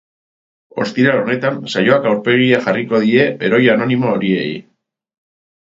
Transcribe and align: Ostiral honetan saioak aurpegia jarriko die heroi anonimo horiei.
Ostiral 0.85 1.19
honetan 1.23 1.59
saioak 1.73 2.09
aurpegia 2.13 2.63
jarriko 2.69 3.03
die 3.05 3.29
heroi 3.49 3.63
anonimo 3.75 4.11
horiei. 4.15 4.49